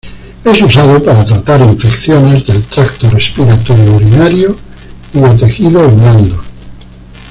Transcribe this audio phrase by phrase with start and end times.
[0.43, 4.55] Es usado para tratar infecciones del tracto respiratorio, urinario
[5.13, 6.41] y de tejidos blandos.